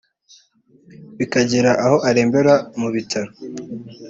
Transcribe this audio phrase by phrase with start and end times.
[1.17, 3.31] bikagera aho arembera mu bitaro